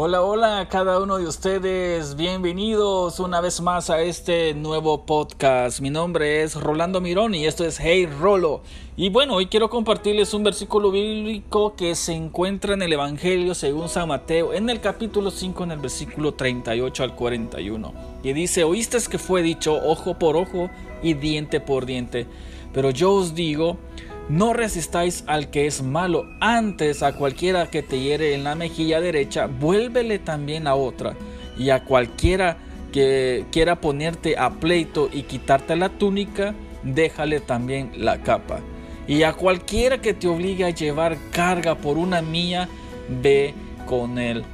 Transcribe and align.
Hola, 0.00 0.22
hola 0.22 0.60
a 0.60 0.68
cada 0.68 1.00
uno 1.02 1.18
de 1.18 1.26
ustedes. 1.26 2.14
Bienvenidos 2.14 3.18
una 3.18 3.40
vez 3.40 3.60
más 3.60 3.90
a 3.90 4.00
este 4.00 4.54
nuevo 4.54 5.04
podcast. 5.04 5.80
Mi 5.80 5.90
nombre 5.90 6.44
es 6.44 6.54
Rolando 6.54 7.00
Mirón 7.00 7.34
y 7.34 7.46
esto 7.46 7.64
es 7.64 7.80
Hey 7.80 8.06
Rolo. 8.06 8.60
Y 8.96 9.08
bueno, 9.08 9.34
hoy 9.34 9.46
quiero 9.46 9.68
compartirles 9.68 10.34
un 10.34 10.44
versículo 10.44 10.92
bíblico 10.92 11.74
que 11.74 11.96
se 11.96 12.12
encuentra 12.12 12.74
en 12.74 12.82
el 12.82 12.92
Evangelio 12.92 13.56
según 13.56 13.88
San 13.88 14.06
Mateo, 14.06 14.54
en 14.54 14.70
el 14.70 14.80
capítulo 14.80 15.32
5, 15.32 15.64
en 15.64 15.72
el 15.72 15.80
versículo 15.80 16.32
38 16.32 17.02
al 17.02 17.16
41. 17.16 17.92
Y 18.22 18.32
dice, 18.34 18.62
oíste 18.62 18.98
que 19.10 19.18
fue 19.18 19.42
dicho 19.42 19.74
ojo 19.74 20.16
por 20.16 20.36
ojo 20.36 20.70
y 21.02 21.14
diente 21.14 21.58
por 21.58 21.86
diente. 21.86 22.28
Pero 22.72 22.90
yo 22.90 23.14
os 23.14 23.34
digo, 23.34 23.78
no 24.28 24.52
resistáis 24.52 25.24
al 25.26 25.50
que 25.50 25.66
es 25.66 25.82
malo, 25.82 26.26
antes 26.40 27.02
a 27.02 27.14
cualquiera 27.14 27.70
que 27.70 27.82
te 27.82 27.98
hiere 28.00 28.34
en 28.34 28.44
la 28.44 28.54
mejilla 28.54 29.00
derecha, 29.00 29.46
vuélvele 29.46 30.18
también 30.18 30.66
a 30.66 30.74
otra, 30.74 31.14
y 31.56 31.70
a 31.70 31.84
cualquiera 31.84 32.58
que 32.92 33.44
quiera 33.50 33.80
ponerte 33.80 34.36
a 34.38 34.50
pleito 34.50 35.08
y 35.12 35.22
quitarte 35.22 35.76
la 35.76 35.88
túnica, 35.88 36.54
déjale 36.82 37.40
también 37.40 37.92
la 37.96 38.22
capa. 38.22 38.60
Y 39.06 39.22
a 39.22 39.32
cualquiera 39.32 40.00
que 40.00 40.14
te 40.14 40.28
obligue 40.28 40.64
a 40.64 40.70
llevar 40.70 41.16
carga 41.32 41.74
por 41.74 41.96
una 41.96 42.20
mía, 42.20 42.68
ve 43.22 43.54
con 43.86 44.18
él 44.18 44.44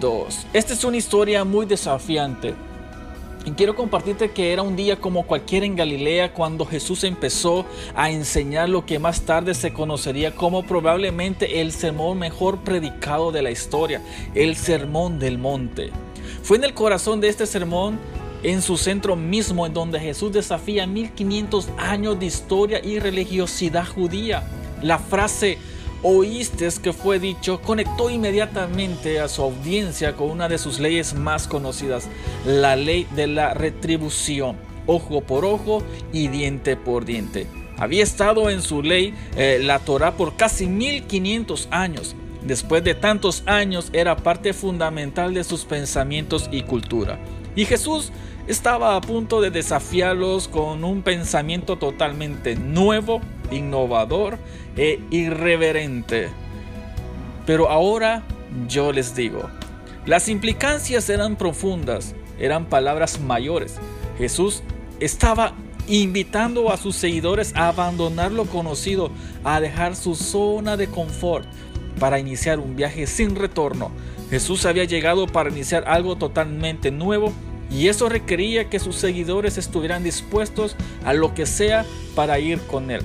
dos. 0.00 0.46
Esta 0.52 0.74
es 0.74 0.84
una 0.84 0.98
historia 0.98 1.44
muy 1.44 1.66
desafiante 1.66 2.54
y 3.44 3.50
quiero 3.52 3.76
compartirte 3.76 4.30
que 4.30 4.52
era 4.52 4.62
un 4.62 4.74
día 4.74 4.96
como 4.96 5.26
cualquiera 5.26 5.66
en 5.66 5.76
Galilea 5.76 6.32
cuando 6.32 6.64
Jesús 6.64 7.04
empezó 7.04 7.66
a 7.94 8.10
enseñar 8.10 8.68
lo 8.68 8.86
que 8.86 8.98
más 8.98 9.22
tarde 9.22 9.54
se 9.54 9.72
conocería 9.72 10.34
como 10.34 10.62
probablemente 10.62 11.60
el 11.60 11.72
sermón 11.72 12.18
mejor 12.18 12.60
predicado 12.60 13.32
de 13.32 13.42
la 13.42 13.50
historia, 13.50 14.00
el 14.34 14.56
sermón 14.56 15.18
del 15.18 15.38
monte. 15.38 15.90
Fue 16.42 16.56
en 16.56 16.64
el 16.64 16.74
corazón 16.74 17.20
de 17.20 17.28
este 17.28 17.46
sermón, 17.46 17.98
en 18.42 18.60
su 18.60 18.76
centro 18.76 19.16
mismo, 19.16 19.66
en 19.66 19.72
donde 19.72 20.00
Jesús 20.00 20.32
desafía 20.32 20.86
1500 20.86 21.68
años 21.78 22.18
de 22.18 22.26
historia 22.26 22.80
y 22.84 22.98
religiosidad 22.98 23.86
judía. 23.86 24.46
La 24.82 24.98
frase 24.98 25.58
oíste 26.04 26.68
que 26.82 26.92
fue 26.92 27.18
dicho, 27.18 27.60
conectó 27.62 28.10
inmediatamente 28.10 29.20
a 29.20 29.26
su 29.26 29.42
audiencia 29.42 30.14
con 30.14 30.30
una 30.30 30.48
de 30.48 30.58
sus 30.58 30.78
leyes 30.78 31.14
más 31.14 31.48
conocidas, 31.48 32.08
la 32.46 32.76
ley 32.76 33.08
de 33.16 33.26
la 33.26 33.54
retribución, 33.54 34.56
ojo 34.86 35.22
por 35.22 35.46
ojo 35.46 35.82
y 36.12 36.28
diente 36.28 36.76
por 36.76 37.06
diente. 37.06 37.46
Había 37.78 38.02
estado 38.02 38.50
en 38.50 38.60
su 38.60 38.82
ley 38.82 39.14
eh, 39.36 39.58
la 39.62 39.78
Torah 39.78 40.12
por 40.12 40.36
casi 40.36 40.66
1500 40.66 41.68
años. 41.70 42.14
Después 42.42 42.84
de 42.84 42.94
tantos 42.94 43.42
años 43.46 43.88
era 43.94 44.16
parte 44.16 44.52
fundamental 44.52 45.32
de 45.32 45.42
sus 45.42 45.64
pensamientos 45.64 46.48
y 46.52 46.62
cultura. 46.62 47.18
Y 47.56 47.64
Jesús 47.64 48.12
estaba 48.46 48.94
a 48.94 49.00
punto 49.00 49.40
de 49.40 49.50
desafiarlos 49.50 50.48
con 50.48 50.84
un 50.84 51.02
pensamiento 51.02 51.76
totalmente 51.78 52.56
nuevo, 52.56 53.22
innovador 53.50 54.38
e 54.76 55.00
irreverente. 55.10 56.28
Pero 57.46 57.68
ahora 57.68 58.22
yo 58.68 58.92
les 58.92 59.14
digo, 59.14 59.48
las 60.06 60.28
implicancias 60.28 61.08
eran 61.08 61.36
profundas, 61.36 62.14
eran 62.38 62.66
palabras 62.66 63.20
mayores. 63.20 63.76
Jesús 64.18 64.62
estaba 65.00 65.54
invitando 65.86 66.70
a 66.70 66.76
sus 66.76 66.96
seguidores 66.96 67.54
a 67.54 67.68
abandonar 67.68 68.32
lo 68.32 68.44
conocido, 68.46 69.10
a 69.44 69.60
dejar 69.60 69.96
su 69.96 70.14
zona 70.14 70.76
de 70.76 70.88
confort 70.88 71.46
para 71.98 72.18
iniciar 72.18 72.58
un 72.58 72.76
viaje 72.76 73.06
sin 73.06 73.36
retorno. 73.36 73.90
Jesús 74.30 74.66
había 74.66 74.84
llegado 74.84 75.26
para 75.26 75.50
iniciar 75.50 75.84
algo 75.86 76.16
totalmente 76.16 76.90
nuevo 76.90 77.32
y 77.70 77.88
eso 77.88 78.08
requería 78.08 78.68
que 78.68 78.78
sus 78.78 78.96
seguidores 78.96 79.58
estuvieran 79.58 80.02
dispuestos 80.02 80.76
a 81.04 81.12
lo 81.12 81.34
que 81.34 81.46
sea 81.46 81.84
para 82.14 82.38
ir 82.38 82.60
con 82.60 82.90
él. 82.90 83.02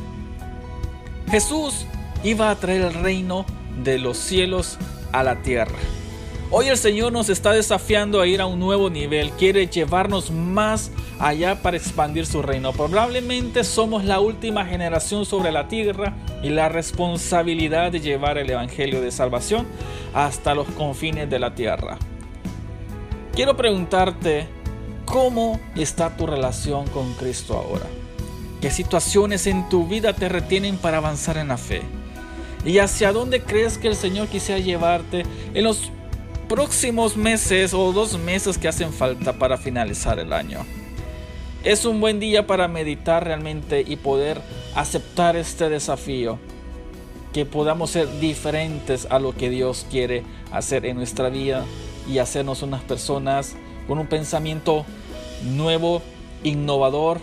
Jesús 1.30 1.86
iba 2.24 2.50
a 2.50 2.56
traer 2.56 2.82
el 2.82 2.94
reino 2.96 3.46
de 3.84 4.00
los 4.00 4.18
cielos 4.18 4.78
a 5.12 5.22
la 5.24 5.42
tierra. 5.44 5.78
Hoy 6.50 6.70
el 6.70 6.78
Señor 6.78 7.14
nos 7.14 7.30
está 7.30 7.52
desafiando 7.52 8.20
a 8.20 8.26
ir 8.26 8.42
a 8.42 8.48
un 8.48 8.60
nuevo 8.60 8.90
nivel, 8.90 9.30
quiere 9.32 9.68
llevarnos 9.68 10.32
más 10.32 10.90
allá 11.20 11.62
para 11.62 11.78
expandir 11.78 12.26
su 12.26 12.42
reino. 12.42 12.74
Probablemente 12.74 13.64
somos 13.64 14.04
la 14.04 14.20
última 14.20 14.66
generación 14.66 15.28
sobre 15.28 15.52
la 15.52 15.68
tierra 15.68 16.16
y 16.42 16.50
la 16.50 16.68
responsabilidad 16.68 17.92
de 17.92 18.00
llevar 18.00 18.40
el 18.40 18.50
Evangelio 18.50 19.00
de 19.00 19.12
salvación 19.12 19.68
hasta 20.16 20.56
los 20.56 20.68
confines 20.70 21.30
de 21.30 21.38
la 21.38 21.54
tierra. 21.54 22.00
Quiero 23.36 23.56
preguntarte, 23.56 24.48
¿cómo 25.06 25.60
está 25.76 26.18
tu 26.18 26.26
relación 26.26 26.88
con 26.88 27.14
Cristo 27.14 27.56
ahora? 27.56 27.99
¿Qué 28.62 28.70
situaciones 28.72 29.48
en 29.48 29.70
tu 29.70 29.88
vida 29.88 30.12
te 30.12 30.28
retienen 30.28 30.78
para 30.78 30.98
avanzar 30.98 31.38
en 31.38 31.48
la 31.48 31.58
fe? 31.58 31.82
¿Y 32.66 32.80
hacia 32.80 33.14
dónde 33.14 33.42
crees 33.42 33.78
que 33.78 33.88
el 33.88 33.96
Señor 33.96 34.28
quisiera 34.28 34.60
llevarte 34.60 35.24
en 35.54 35.64
los 35.64 35.92
próximos 36.50 37.16
meses 37.16 37.74
o 37.74 37.94
dos 37.94 38.20
meses 38.20 38.58
que 38.58 38.68
hacen 38.68 38.92
falta 38.92 39.32
para 39.40 39.58
finalizar 39.58 40.20
el 40.20 40.34
año? 40.34 40.66
Es 41.64 41.86
un 41.86 42.02
buen 42.02 42.20
día 42.20 42.48
para 42.48 42.68
meditar 42.68 43.24
realmente 43.24 43.82
y 43.88 43.96
poder 43.96 44.42
aceptar 44.76 45.38
este 45.38 45.70
desafío. 45.70 46.38
Que 47.32 47.46
podamos 47.46 47.92
ser 47.92 48.20
diferentes 48.20 49.08
a 49.10 49.20
lo 49.20 49.34
que 49.34 49.50
Dios 49.50 49.86
quiere 49.90 50.24
hacer 50.52 50.86
en 50.86 50.98
nuestra 50.98 51.30
vida 51.30 51.64
y 52.10 52.18
hacernos 52.18 52.62
unas 52.62 52.82
personas 52.82 53.56
con 53.88 54.00
un 54.00 54.08
pensamiento 54.08 54.86
nuevo, 55.44 56.02
innovador, 56.44 57.22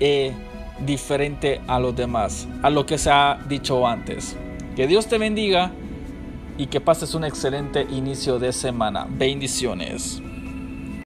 e 0.00 0.32
diferente 0.84 1.60
a 1.66 1.78
los 1.78 1.94
demás, 1.94 2.48
a 2.62 2.70
lo 2.70 2.86
que 2.86 2.98
se 2.98 3.10
ha 3.10 3.38
dicho 3.48 3.86
antes. 3.86 4.36
Que 4.76 4.86
Dios 4.86 5.06
te 5.06 5.18
bendiga 5.18 5.72
y 6.58 6.66
que 6.66 6.80
pases 6.80 7.14
un 7.14 7.24
excelente 7.24 7.86
inicio 7.90 8.38
de 8.38 8.52
semana. 8.52 9.06
Bendiciones. 9.08 10.22